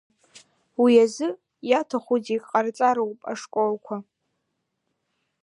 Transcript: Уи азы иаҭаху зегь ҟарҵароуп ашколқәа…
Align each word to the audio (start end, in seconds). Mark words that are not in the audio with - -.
Уи 0.81 0.93
азы 1.03 1.27
иаҭаху 1.69 2.17
зегь 2.25 2.43
ҟарҵароуп 2.49 3.19
ашколқәа… 3.31 3.95